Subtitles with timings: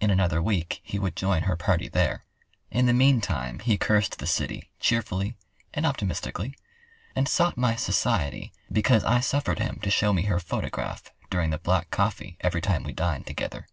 [0.00, 2.24] In another week he would join her party there.
[2.72, 5.36] In the meantime, he cursed the city cheerfully
[5.72, 6.56] and optimistically,
[7.14, 11.58] and sought my society because I suffered him to show me her photograph during the
[11.58, 13.68] black coffee every time we dined together.